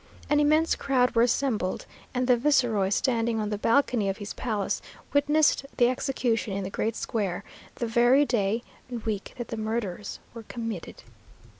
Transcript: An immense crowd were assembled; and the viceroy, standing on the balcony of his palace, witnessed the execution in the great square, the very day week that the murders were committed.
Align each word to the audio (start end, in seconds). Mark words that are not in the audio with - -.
An 0.31 0.39
immense 0.39 0.75
crowd 0.75 1.13
were 1.13 1.21
assembled; 1.21 1.85
and 2.11 2.25
the 2.25 2.35
viceroy, 2.35 2.89
standing 2.89 3.39
on 3.39 3.51
the 3.51 3.57
balcony 3.59 4.09
of 4.09 4.17
his 4.17 4.33
palace, 4.33 4.81
witnessed 5.13 5.63
the 5.77 5.89
execution 5.89 6.57
in 6.57 6.63
the 6.63 6.71
great 6.71 6.95
square, 6.95 7.43
the 7.75 7.85
very 7.85 8.25
day 8.25 8.63
week 9.05 9.35
that 9.37 9.49
the 9.49 9.57
murders 9.57 10.17
were 10.33 10.41
committed. 10.41 11.03